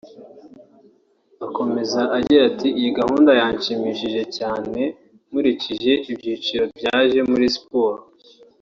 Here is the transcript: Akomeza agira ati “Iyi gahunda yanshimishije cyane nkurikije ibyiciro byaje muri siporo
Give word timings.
Akomeza 1.45 2.01
agira 2.17 2.41
ati 2.51 2.67
“Iyi 2.79 2.89
gahunda 2.99 3.31
yanshimishije 3.41 4.21
cyane 4.37 4.81
nkurikije 5.27 5.91
ibyiciro 6.11 6.63
byaje 6.77 7.19
muri 7.31 7.45
siporo 7.55 8.01